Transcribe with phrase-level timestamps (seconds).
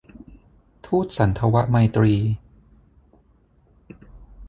[0.85, 2.13] ทูตสันถวไมตรี